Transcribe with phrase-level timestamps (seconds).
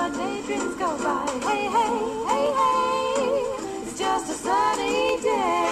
[0.00, 1.26] My daydreams go by.
[1.46, 1.92] Hey, hey,
[2.30, 3.82] hey, hey.
[3.82, 5.66] It's just a sunny day.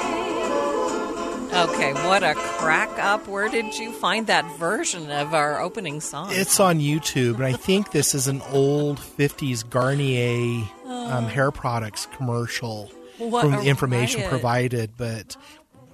[1.65, 3.27] Okay, what a crack up.
[3.27, 6.29] Where did you find that version of our opening song?
[6.31, 12.07] It's on YouTube, and I think this is an old 50s Garnier um, hair products
[12.15, 14.31] commercial What from the information riot.
[14.31, 14.91] provided.
[14.99, 15.37] But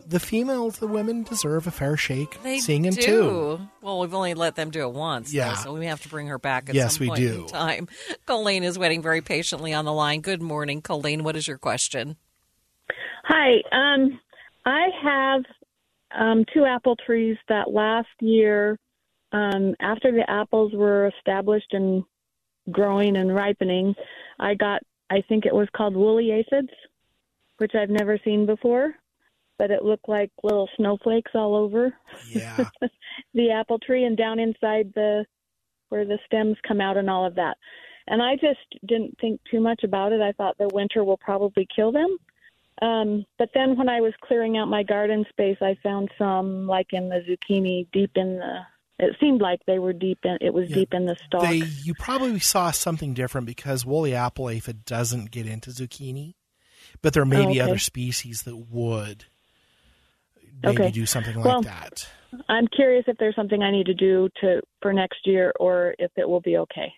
[0.06, 3.00] the females, the women deserve a fair shake They singing do.
[3.02, 3.60] too.
[3.82, 5.54] Well, we've only let them do it once, though, Yeah.
[5.54, 7.40] so we have to bring her back at Yes, some we point do.
[7.42, 7.88] in time.
[8.26, 10.20] Colleen is waiting very patiently on the line.
[10.20, 11.24] Good morning, Colleen.
[11.24, 12.16] What is your question?
[13.24, 13.56] Hi.
[13.72, 14.20] Um,
[14.66, 15.42] I have
[16.14, 18.78] um, two apple trees that last year,
[19.32, 22.04] um, after the apples were established and
[22.70, 23.94] growing and ripening,
[24.38, 26.70] I got, I think it was called woolly aphids,
[27.58, 28.94] which I've never seen before,
[29.58, 31.92] but it looked like little snowflakes all over
[32.34, 32.70] Yeah.
[33.34, 35.24] the apple tree and down inside the
[35.88, 37.56] where the stems come out and all of that.
[38.06, 40.20] And I just didn't think too much about it.
[40.20, 42.16] I thought the winter will probably kill them.
[42.82, 46.88] Um, but then when I was clearing out my garden space, I found some like
[46.92, 48.58] in the zucchini deep in the.
[48.98, 50.38] It seemed like they were deep in.
[50.40, 51.50] It was Yeah, deep in the stalk.
[51.50, 56.34] They, you probably saw something different because woolly apple aphid doesn't get into zucchini,
[57.02, 57.60] but there may Oh, be okay.
[57.60, 59.26] other species that would
[60.62, 60.90] maybe Okay.
[60.90, 62.08] do something like Well, that.
[62.48, 66.10] I'm curious if there's something I need to do to for next year, or if
[66.16, 66.92] it will be okay.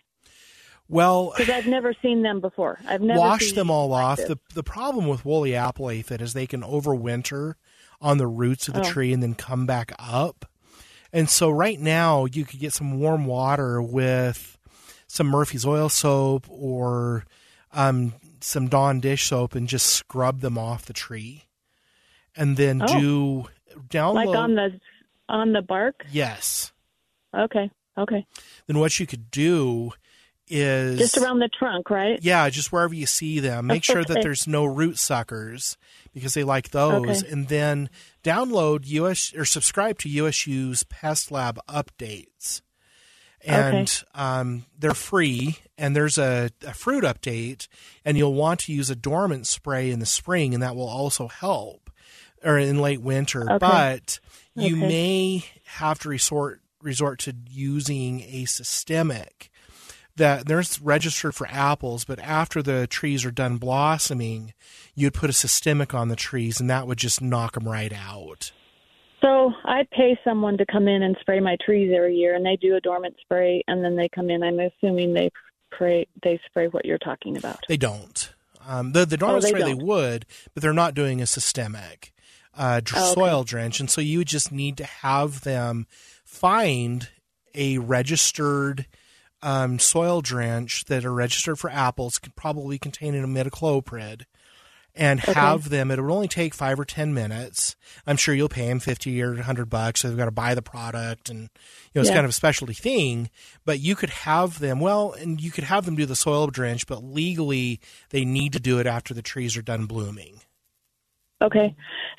[0.89, 2.79] Well, Because I've never seen them before.
[2.87, 4.17] I've never washed them all like off.
[4.17, 4.27] this.
[4.29, 7.55] The the problem with woolly apple aphid is they can overwinter
[8.01, 8.83] on the roots of the Oh.
[8.83, 10.45] tree and then come back up.
[11.11, 14.57] And so right now you could get some warm water with
[15.07, 17.25] some Murphy's oil soap or
[17.73, 21.43] um, some Dawn dish soap and just scrub them off the tree.
[22.37, 22.87] And then Oh.
[22.99, 23.47] do
[23.89, 24.79] download like on the
[25.27, 26.05] on the bark.
[26.11, 26.71] Yes.
[27.35, 28.25] Okay, okay,
[28.67, 29.91] Then what you could do
[30.47, 32.17] is just around the trunk, right?
[32.21, 33.67] Yeah, just wherever you see them.
[33.67, 35.77] Make sure that there's no root suckers
[36.13, 37.21] because they like those.
[37.23, 37.31] Okay.
[37.31, 37.89] And then
[38.23, 42.61] download US or subscribe to USU's Pest Lab updates.
[43.45, 45.57] And um, they're free.
[45.77, 47.67] And there's a, a fruit update,
[48.03, 51.27] and you'll want to use a dormant spray in the spring, and that will also
[51.27, 51.86] help,
[52.43, 53.43] or in late winter.
[53.51, 53.57] Okay.
[53.59, 54.19] But
[54.55, 54.87] you Okay.
[54.87, 59.49] may have to resort resort to using a systemic
[60.15, 64.53] that there's registered for apples, but after the trees are done blossoming,
[64.95, 68.51] you'd put a systemic on the trees, and that would just knock them right out.
[69.21, 72.55] So I pay someone to come in and spray my trees every year, and they
[72.55, 74.43] do a dormant spray, and then they come in.
[74.43, 75.31] I'm assuming they
[75.73, 77.59] spray they spray what you're talking about.
[77.67, 78.33] They don't.
[78.67, 79.85] Um, the the dormant Oh, they spray they don't.
[79.85, 82.11] would, but they're not doing a systemic
[82.57, 83.13] uh, dr- Oh, okay.
[83.13, 85.87] soil drench, and so you would just need to have them
[86.25, 87.09] find
[87.55, 88.85] a registered
[89.41, 94.23] um, soil drench that are registered for apples, could probably contain an imidacloprid,
[94.95, 95.33] and Okay.
[95.33, 95.91] have them.
[95.91, 97.75] It would only take five or ten minutes.
[98.07, 100.01] I'm sure you'll pay them fifty or hundred bucks.
[100.01, 101.47] So they've got to buy the product, and you
[101.93, 102.15] know it's Yeah.
[102.15, 103.29] kind of a specialty thing.
[103.63, 106.87] But you could have them well, and you could have them do the soil drench,
[106.87, 107.79] but legally
[108.09, 110.41] they need to do it after the trees are done blooming.
[111.41, 111.75] Okay,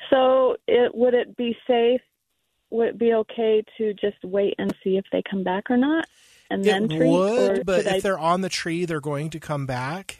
[0.09, 2.01] so it would it be safe?
[2.71, 6.05] Would it be okay to just wait and see if they come back or not,
[6.49, 7.09] and then it treat?
[7.09, 10.19] would, but if I- they're on the tree, they're going to come back.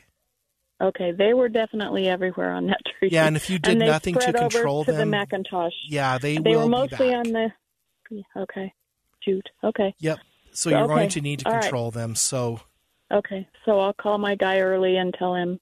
[0.81, 3.09] okay, they were definitely everywhere on that tree.
[3.11, 5.71] Yeah, and if you did nothing to control to them, the McIntosh.
[5.87, 7.47] yeah, they, they were mostly on the.
[8.09, 8.73] yeah, Okay,
[9.23, 9.47] shoot.
[9.63, 9.93] Okay.
[9.99, 10.19] Yep.
[10.51, 10.93] So you're Okay.
[10.93, 11.61] going to need to All right.
[11.61, 12.15] control them.
[12.15, 12.59] So
[13.11, 15.59] Okay, so I'll call my guy early and tell him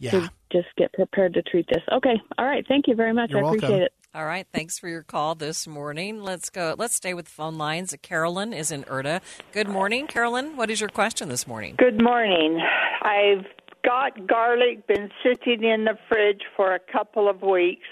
[0.00, 1.82] yeah, to just get prepared to treat this.
[1.92, 2.66] Okay, all right.
[2.66, 3.30] Thank you very much.
[3.30, 3.92] You're I appreciate it.
[4.12, 6.20] All right, thanks for your call this morning.
[6.20, 6.74] Let's go.
[6.76, 7.94] Let's stay with phone lines.
[8.02, 9.20] Carolyn is in Erda.
[9.52, 10.56] Good morning, Carolyn.
[10.56, 11.76] What is your question this morning?
[11.78, 12.60] Good morning.
[13.02, 13.46] I've
[13.84, 17.86] got garlic been sitting in the fridge for a couple of weeks.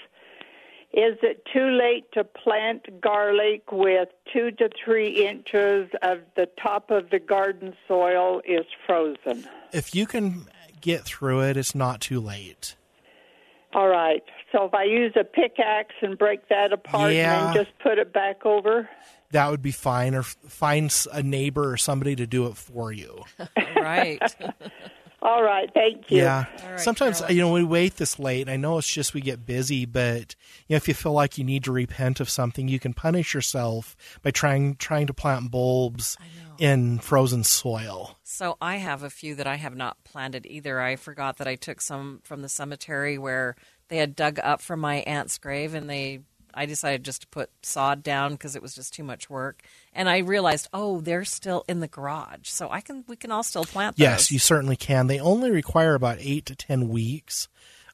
[0.91, 6.89] is it too late to plant garlic with two to three inches of the top
[6.89, 9.47] of the garden soil is frozen?
[9.71, 10.47] If you can
[10.81, 12.75] get through it, it's not too late.
[13.73, 14.23] All right.
[14.51, 17.49] So if I use a pickaxe and break that apart Yeah.
[17.49, 18.89] and then just put it back over?
[19.31, 23.23] That would be fine, or find a neighbor or somebody to do it for you.
[23.75, 24.19] right.
[25.21, 25.69] All right.
[25.73, 26.19] Thank you.
[26.19, 26.45] Yeah.
[26.63, 27.35] All right, Sometimes Carolyn.
[27.35, 28.41] you know we wait this late.
[28.41, 30.35] and I know it's just we get busy, but
[30.67, 33.33] you know if you feel like you need to repent of something, you can punish
[33.33, 36.17] yourself by trying trying to plant bulbs
[36.57, 38.17] in frozen soil.
[38.23, 40.79] So I have a few that I have not planted either.
[40.79, 43.55] I forgot that I took some from the cemetery where
[43.89, 46.21] they had dug up from my aunt's grave, and they.
[46.53, 49.61] I decided just to put sod down because it was just too much work,
[49.93, 53.43] and I realized, oh, they're still in the garage, so I can we can all
[53.43, 54.03] still plant those.
[54.03, 55.07] Yes, you certainly can.
[55.07, 57.47] They only require about eight to ten weeks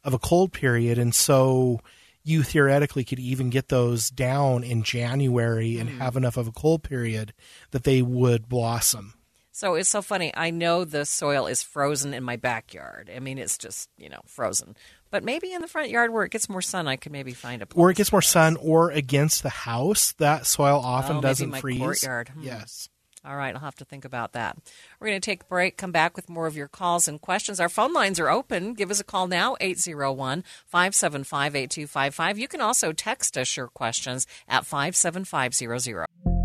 [0.04, 1.80] of a cold period, and so
[2.24, 5.98] you theoretically could even get those down in January and mm.
[6.00, 7.34] have enough of a cold period
[7.72, 9.14] that they would blossom.
[9.56, 10.34] So it's so funny.
[10.36, 13.10] I know the soil is frozen in my backyard.
[13.16, 14.76] I mean, it's just you know frozen.
[15.12, 17.62] But maybe in the front yard where it gets more sun, I could maybe find
[17.62, 17.80] a place.
[17.82, 21.52] Or it gets more sun, or against the house, that soil often Oh, doesn't freeze.
[21.54, 21.80] my freeze.
[21.80, 22.30] courtyard.
[22.30, 22.42] Hmm.
[22.44, 22.90] Yes.
[23.24, 24.58] All right, I'll have to think about that.
[25.00, 27.62] We're going to take a break, come back with more of your calls and questions.
[27.62, 28.74] Our phone lines are open.
[28.74, 32.38] Give us a call now, 801 575 8255.
[32.38, 36.45] You can also text us your questions at 57500.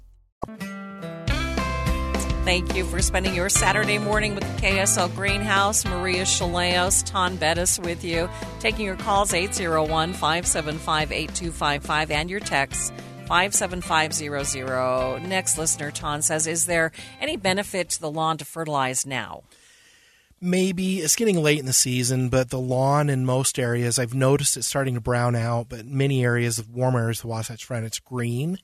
[2.43, 5.85] Thank you for spending your Saturday morning with the KSL Greenhouse.
[5.85, 8.27] Maria Shilaos, Taun Beddes with you.
[8.59, 12.91] Taking your calls 801 575 8255 and your texts
[13.27, 15.19] 57500.
[15.19, 16.91] Next listener, Taun says, Is there
[17.21, 19.43] any benefit to the lawn to fertilize now?
[20.41, 24.57] Maybe it's getting late in the season, but the lawn in most areas, I've noticed
[24.57, 27.85] it's starting to brown out, but many areas of warm areas of the Wasatch Front,
[27.85, 28.57] it's green.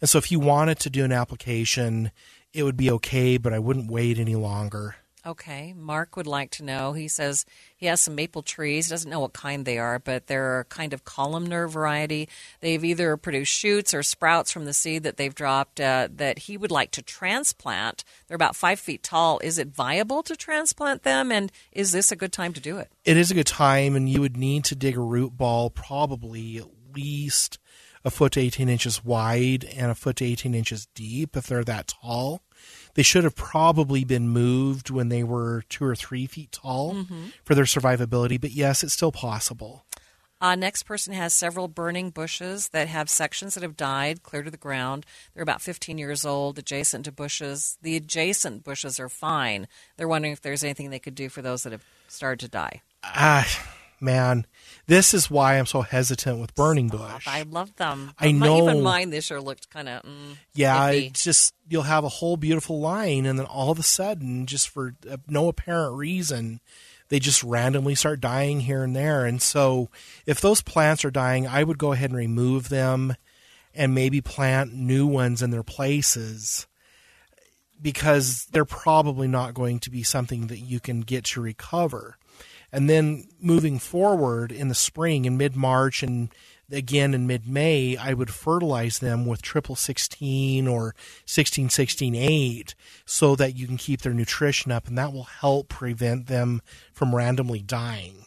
[0.00, 2.12] And so if you wanted to do an application,
[2.52, 4.96] it would be okay, but I wouldn't wait any longer.
[5.26, 5.74] Okay.
[5.76, 6.92] Mark would like to know.
[6.92, 7.44] He says
[7.76, 8.86] he has some maple trees.
[8.86, 12.28] He doesn't know what kind they are, but they're a kind of columnar variety.
[12.60, 16.56] They've either produced shoots or sprouts from the seed that they've dropped uh, that he
[16.56, 18.04] would like to transplant.
[18.28, 19.40] They're about five feet tall.
[19.42, 21.32] Is it viable to transplant them?
[21.32, 22.92] And is this a good time to do it?
[23.04, 26.58] It is a good time, and you would need to dig a root ball probably
[26.58, 27.58] at least
[28.06, 31.64] a foot to 18 inches wide and a foot to 18 inches deep if they're
[31.64, 32.40] that tall.
[32.94, 37.04] They should have probably been moved when they were two or three feet tall
[37.44, 39.84] for their survivability, but yes, it's still possible.
[40.40, 44.50] Uh, next person has several burning bushes that have sections that have died clear to
[44.50, 45.04] the ground.
[45.34, 47.76] They're about 15 years old, adjacent to bushes.
[47.82, 49.66] The adjacent bushes are fine.
[49.96, 52.82] They're wondering if there's anything they could do for those that have started to die.
[53.02, 53.48] Ah,
[54.00, 54.46] man,
[54.86, 57.26] this is why I'm so hesitant with burning bush.
[57.26, 58.12] I love them.
[58.18, 58.82] I My- Even know.
[58.82, 60.02] mine this year looked kind of.
[60.02, 61.06] Mm, Yeah, iffy.
[61.08, 64.68] it's just you'll have a whole beautiful line, and then all of a sudden, just
[64.68, 66.60] for uh, no apparent reason,
[67.08, 69.24] they just randomly start dying here and there.
[69.26, 69.88] And so,
[70.26, 73.14] if those plants are dying, I would go ahead and remove them,
[73.74, 76.66] and maybe plant new ones in their places,
[77.80, 82.16] because they're probably not going to be something that you can get to recover.
[82.72, 86.30] And then moving forward in the spring, in mid March and
[86.70, 90.94] again in mid May, I would fertilize them with triple 16 or
[91.24, 95.68] 16 16 8 so that you can keep their nutrition up, and that will help
[95.68, 98.26] prevent them from randomly dying.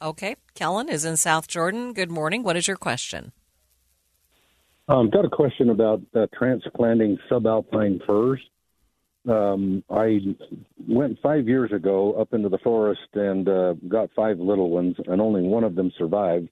[0.00, 0.36] Okay.
[0.54, 1.92] Kellen is in South Jordan.
[1.92, 2.42] Good morning.
[2.42, 3.32] What is your question?
[4.88, 8.40] Um, I've got a question about uh, transplanting subalpine firs.
[9.26, 10.20] Um, I
[10.86, 15.20] went five years ago up into the forest and uh, got five little ones, and
[15.20, 16.48] only one of them survived.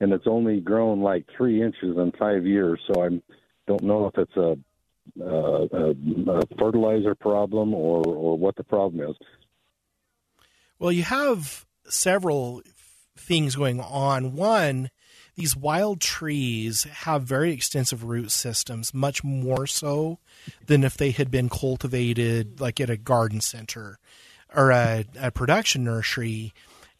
[0.00, 3.08] And it's only grown like three inches in five years, so I
[3.68, 4.56] don't know if it's a,
[5.20, 9.16] uh, a, a fertilizer problem or, or what the problem is.
[10.78, 12.62] Well, you have several
[13.16, 14.34] things going on.
[14.34, 14.90] One,
[15.34, 20.18] these wild trees have very extensive root systems, much more so
[20.66, 23.98] than if they had been cultivated like at a garden center
[24.54, 26.52] or a, a production nursery.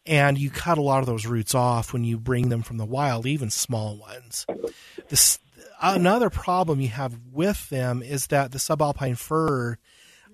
[0.05, 2.85] and you cut a lot of those roots off when you bring them from the
[2.85, 4.45] wild, even small ones.
[5.09, 5.39] This
[5.81, 9.77] another problem you have with them is that the subalpine fir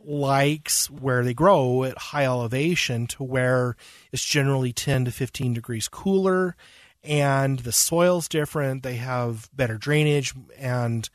[0.04, 3.76] likes where they grow at high elevation to where
[4.12, 6.56] it's generally 10 to 15 degrees cooler
[7.04, 8.84] and the soil's different.
[8.84, 11.10] They have better drainage and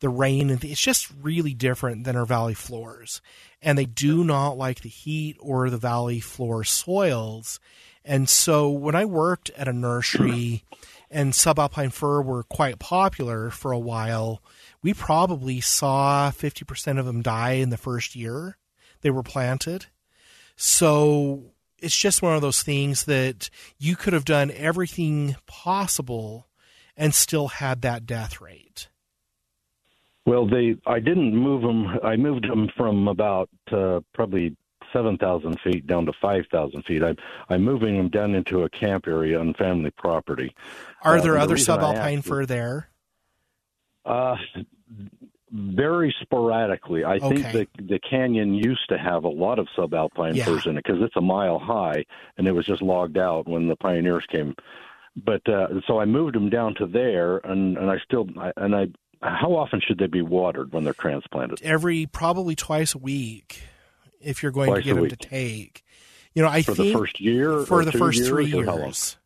[0.00, 3.20] the rain and it's just really different than our valley floors.
[3.60, 7.60] And they do not like the heat or the valley floor soils.
[8.04, 10.64] And so when i worked at a nursery
[11.10, 14.42] and subalpine fir were quite popular for a while
[14.82, 18.56] we probably saw 50% of them die in the first year
[19.02, 19.86] they were planted.
[20.56, 26.48] So it's just one of those things that you could have done everything possible
[26.96, 28.88] and still had that death rate.
[30.26, 31.86] Well, they I didn't move them.
[32.04, 34.56] I moved them from about uh, probably
[34.92, 37.02] seven thousand feet down to five thousand feet.
[37.02, 37.14] I,
[37.48, 40.54] I'm moving them down into a camp area on family property.
[41.02, 42.90] Are Uh, there the other I subalpine fir there?
[44.04, 44.36] Uh,
[45.52, 47.04] very sporadically.
[47.04, 50.44] I think the the canyon used to have a lot of subalpine Yeah.
[50.44, 52.04] firs in it because it's a mile high,
[52.38, 54.54] and it was just logged out when the pioneers came.
[55.16, 58.74] But uh, so I moved them down to there, and and I still I, and
[58.76, 58.86] I.
[59.22, 61.60] How often should they be watered when they're transplanted?
[61.62, 63.62] Every probably twice a week,
[64.22, 65.10] if you're going Twice to get them week.
[65.18, 65.84] to take.
[66.32, 68.64] You know, I For think the first year, for or the first years, three or
[68.64, 68.84] how long?
[68.86, 69.18] years.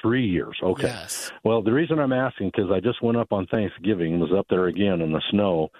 [0.00, 0.58] Three years.
[0.62, 0.86] Okay.
[0.86, 1.32] Yes.
[1.44, 4.46] Well, the reason I'm asking because I just went up on Thanksgiving, and was up
[4.48, 5.70] there again in the snow,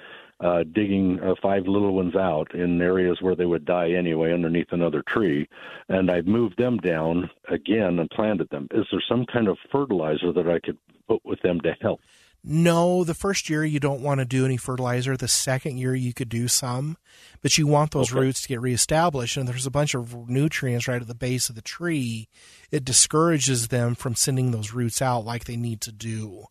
[0.40, 4.72] uh, digging uh, five little ones out in areas where they would die anyway underneath
[4.72, 5.48] another tree,
[5.88, 8.68] and I've moved them down again and planted them.
[8.72, 12.00] Is there some kind of fertilizer that I could put with them to help?
[12.44, 15.16] No, the first year you don't want to do any fertilizer.
[15.16, 16.96] The second year you could do some,
[17.42, 18.20] but you want those Okay.
[18.20, 19.36] roots to get reestablished.
[19.36, 22.28] And there's a bunch of nutrients right at the base of the tree.
[22.70, 26.44] It discourages them from sending those roots out like they need to do.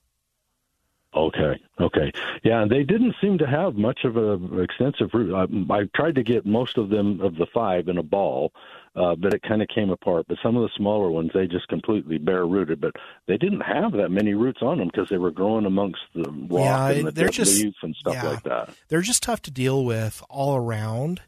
[1.16, 2.12] Okay, okay,
[2.44, 2.66] yeah.
[2.70, 5.34] They didn't seem to have much of a extensive root.
[5.34, 8.52] I, I tried to get most of them of the five in a ball,
[8.98, 10.26] uh, but it kind of came apart.
[10.28, 12.82] But some of the smaller ones, they just completely bare rooted.
[12.82, 12.92] But
[13.28, 16.50] they didn't have that many roots on them because they were growing amongst the rock
[16.52, 18.30] Yeah, and the they're just- leaves and stuff yeah.
[18.30, 18.70] like that.
[18.90, 21.22] They're just tough to deal with all around.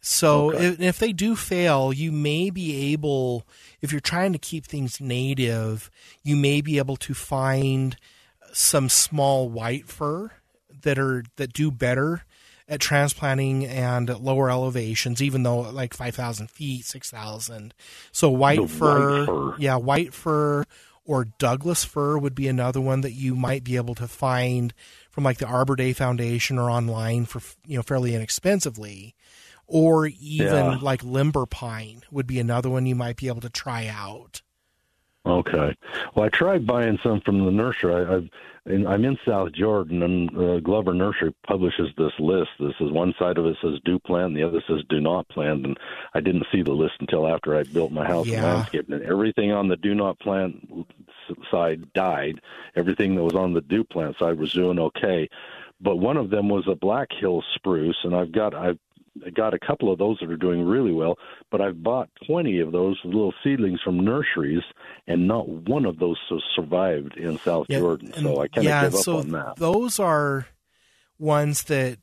[0.00, 0.66] So Okay.
[0.68, 3.44] if, if they do fail, you may be able,
[3.82, 5.90] if you're trying to keep things native,
[6.22, 7.96] you may be able to find
[8.52, 10.30] some small white fir
[10.82, 12.22] that are that do better
[12.68, 17.74] at transplanting and at lower elevations, even though like five thousand feet, six thousand.
[18.12, 19.56] So white The fir, white fir.
[19.58, 20.64] yeah, white fir
[21.04, 24.74] or Douglas fir would be another one that you might be able to find
[25.10, 29.14] from like the Arbor Day Foundation or online for you know fairly inexpensively.
[29.66, 30.78] Or even Yeah.
[30.80, 34.40] like limber pine would be another one you might be able to try out.
[35.26, 35.74] Okay.
[36.14, 37.92] Well, I tried buying some from the nursery.
[37.94, 38.28] I, I've,
[38.64, 42.50] and I'm in South Jordan, and uh, Glover Nursery publishes this list.
[42.60, 45.28] This is one side of it says do plant, and the other says do not
[45.28, 45.64] plant.
[45.66, 45.78] And
[46.14, 48.36] I didn't see the list until after I built my house Yeah.
[48.36, 48.90] and landscaped.
[48.90, 50.86] And everything on the do not plant
[51.50, 52.40] side died.
[52.76, 55.28] Everything that was on the do plant side was doing okay.
[55.80, 58.78] But one of them was a Black Hill spruce, and I've got I've
[59.34, 61.16] got a couple of those that are doing really well,
[61.50, 64.62] but I've bought 20 of those little seedlings from nurseries,
[65.06, 68.12] and not one of those has survived in South Yeah, Jordan.
[68.14, 69.56] So I kind of yeah, give up so on that.
[69.56, 70.46] Those are
[71.18, 71.98] ones that,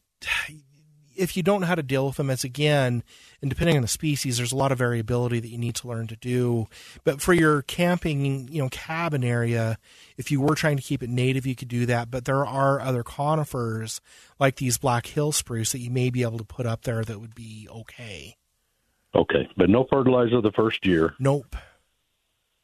[1.16, 3.04] if you don't know how to deal with them, it's again,
[3.42, 6.08] and depending on the species, there's a lot of variability that you need to learn
[6.08, 6.68] to do.
[7.04, 9.78] But for your camping, you know, cabin area,
[10.18, 12.12] if you were trying to keep it native, you could do that.
[12.12, 14.02] But there are other conifers
[14.40, 17.20] like these Black Hill spruce that you may be able to put up there that
[17.20, 18.38] would be okay.
[19.14, 21.16] Okay, but no fertilizer the first year.
[21.20, 21.56] Nope.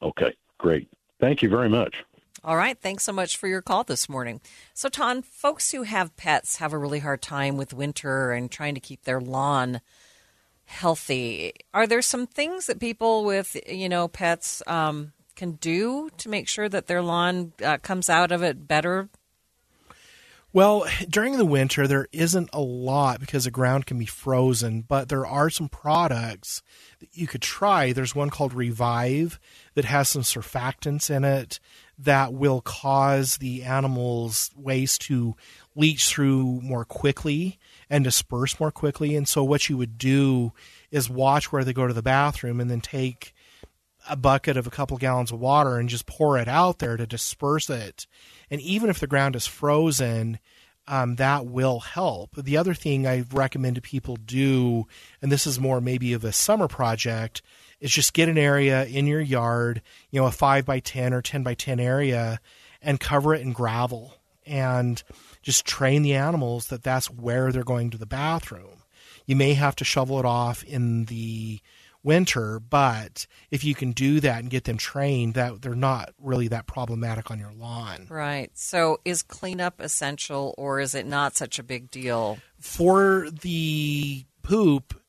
[0.01, 0.89] Okay, great.
[1.19, 1.95] Thank you very much.
[2.43, 2.77] All right.
[2.79, 4.41] Thanks so much for your call this morning.
[4.73, 8.73] So, Taun, folks who have pets have a really hard time with winter and trying
[8.73, 9.81] to keep their lawn
[10.65, 11.53] healthy.
[11.73, 16.47] Are there some things that people with, you know, pets um, can do to make
[16.47, 19.09] sure that their lawn uh, comes out of it better?
[20.53, 25.07] Well, during the winter, there isn't a lot because the ground can be frozen, but
[25.07, 26.61] there are some products
[26.99, 27.93] that you could try.
[27.93, 29.39] There's one called Revive
[29.75, 31.61] that has some surfactants in it
[32.03, 35.35] that will cause the animal's waste to
[35.75, 39.15] leach through more quickly and disperse more quickly.
[39.15, 40.53] And so, what you would do
[40.89, 43.33] is watch where they go to the bathroom and then take
[44.09, 47.05] a bucket of a couple gallons of water and just pour it out there to
[47.05, 48.07] disperse it.
[48.49, 50.39] And even if the ground is frozen,
[50.87, 52.35] um, that will help.
[52.35, 54.87] The other thing I recommend people do,
[55.21, 57.41] and this is more maybe of a summer project,
[57.81, 61.21] is just get an area in your yard, you know, a five by 10 or
[61.21, 62.39] 10 by 10 area
[62.81, 65.03] and cover it in gravel and
[65.41, 68.83] just train the animals that that's where they're going to the bathroom.
[69.25, 71.59] You may have to shovel it off in the
[72.03, 76.47] winter, but if you can do that and get them trained, that they're not really
[76.49, 78.07] that problematic on your lawn.
[78.09, 78.51] Right.
[78.53, 82.39] So is cleanup essential or is it not such a big deal?
[82.59, 85.00] For the poop,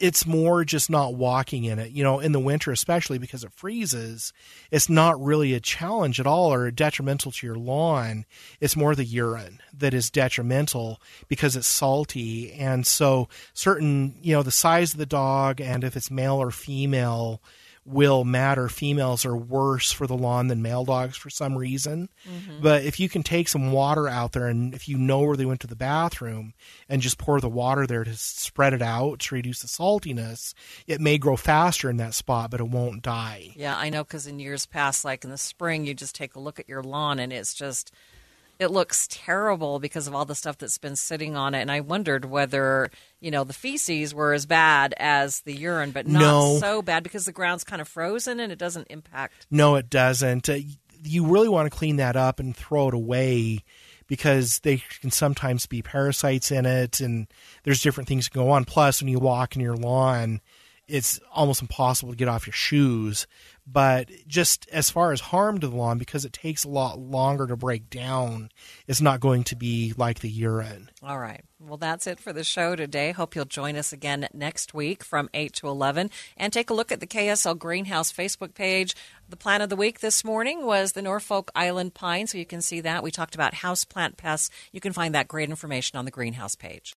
[0.00, 1.92] it's more just not walking in it.
[1.92, 4.32] You know, in the winter, especially because it freezes,
[4.70, 8.24] it's not really a challenge at all or detrimental to your lawn.
[8.60, 12.52] It's more the urine that is detrimental because it's salty.
[12.52, 16.50] And so, certain, you know, the size of the dog and if it's male or
[16.50, 17.42] female
[17.84, 18.68] will matter.
[18.68, 22.08] Females are worse for the lawn than male dogs for some reason.
[22.28, 22.62] Mm-hmm.
[22.62, 25.46] But if you can take some water out there and if you know where they
[25.46, 26.54] went to the bathroom
[26.88, 30.54] and just pour the water there to spread it out to reduce the saltiness,
[30.86, 33.52] it may grow faster in that spot, but it won't die.
[33.56, 36.40] Yeah, I know because in years past, like in the spring, you just take a
[36.40, 37.92] look at your lawn and it's just
[38.60, 41.62] it looks terrible because of all the stuff that's been sitting on it.
[41.62, 46.06] And I wondered whether, you know, the feces were as bad as the urine, but
[46.06, 46.58] not No.
[46.60, 49.46] so bad because the ground's kind of frozen and it doesn't impact.
[49.50, 50.48] No, it doesn't.
[50.48, 50.58] Uh,
[51.02, 53.64] you really want to clean that up and throw it away
[54.06, 57.28] because they can sometimes be parasites in it and
[57.62, 58.66] there's different things that go on.
[58.66, 60.40] Plus, when you walk in your lawn,
[60.90, 63.26] it's almost impossible to get off your shoes.
[63.66, 67.46] But just as far as harm to the lawn, because it takes a lot longer
[67.46, 68.50] to break down,
[68.88, 70.90] it's not going to be like the urine.
[71.02, 71.44] All right.
[71.60, 73.12] Well, that's it for the show today.
[73.12, 76.90] Hope you'll join us again next week from 8 to 11 and take a look
[76.90, 78.96] at the KSL Greenhouse Facebook page.
[79.28, 82.62] The plant of the week this morning was the Norfolk Island pine, so you can
[82.62, 83.04] see that.
[83.04, 84.50] We talked about house plant pests.
[84.72, 86.94] You can find that great information on the greenhouse page.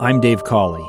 [0.00, 0.88] I'm Dave Cawley,